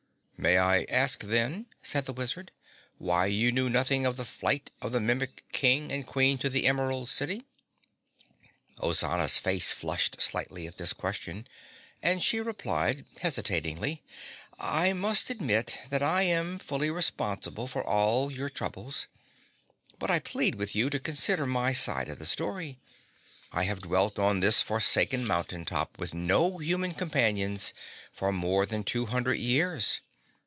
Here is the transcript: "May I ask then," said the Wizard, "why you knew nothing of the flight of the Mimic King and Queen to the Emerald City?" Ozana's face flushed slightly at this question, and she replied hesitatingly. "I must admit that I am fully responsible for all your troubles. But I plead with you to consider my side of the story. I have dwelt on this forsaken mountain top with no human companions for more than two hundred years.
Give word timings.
"May 0.43 0.57
I 0.57 0.85
ask 0.89 1.19
then," 1.19 1.67
said 1.83 2.05
the 2.05 2.13
Wizard, 2.13 2.51
"why 2.97 3.27
you 3.27 3.51
knew 3.51 3.69
nothing 3.69 4.07
of 4.07 4.17
the 4.17 4.25
flight 4.25 4.71
of 4.81 4.91
the 4.91 4.99
Mimic 4.99 5.43
King 5.51 5.91
and 5.91 6.03
Queen 6.03 6.39
to 6.39 6.49
the 6.49 6.65
Emerald 6.65 7.09
City?" 7.11 7.45
Ozana's 8.79 9.37
face 9.37 9.71
flushed 9.71 10.19
slightly 10.19 10.65
at 10.65 10.77
this 10.79 10.93
question, 10.93 11.47
and 12.01 12.23
she 12.23 12.39
replied 12.39 13.05
hesitatingly. 13.19 14.01
"I 14.57 14.93
must 14.93 15.29
admit 15.29 15.77
that 15.91 16.01
I 16.01 16.23
am 16.23 16.57
fully 16.57 16.89
responsible 16.89 17.67
for 17.67 17.83
all 17.83 18.31
your 18.31 18.49
troubles. 18.49 19.05
But 19.99 20.09
I 20.09 20.17
plead 20.17 20.55
with 20.55 20.75
you 20.75 20.89
to 20.89 20.97
consider 20.99 21.45
my 21.45 21.71
side 21.71 22.09
of 22.09 22.17
the 22.17 22.25
story. 22.25 22.79
I 23.51 23.65
have 23.65 23.81
dwelt 23.81 24.17
on 24.17 24.39
this 24.39 24.63
forsaken 24.63 25.23
mountain 25.27 25.65
top 25.65 25.99
with 25.99 26.15
no 26.15 26.57
human 26.57 26.95
companions 26.95 27.75
for 28.11 28.31
more 28.31 28.65
than 28.65 28.83
two 28.83 29.05
hundred 29.05 29.37
years. 29.37 30.01